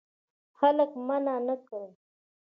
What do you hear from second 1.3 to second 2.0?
نه کړې.